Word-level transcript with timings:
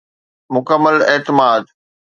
مڪمل 0.53 0.95
اعتماد. 1.11 1.63